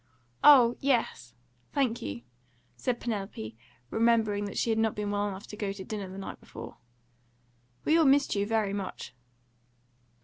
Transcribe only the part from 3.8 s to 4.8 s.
remembering that she had